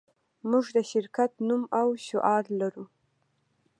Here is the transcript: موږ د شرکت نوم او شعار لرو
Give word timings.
موږ 0.49 0.65
د 0.75 0.77
شرکت 0.91 1.31
نوم 1.47 1.63
او 1.79 1.87
شعار 2.07 2.43
لرو 2.59 2.85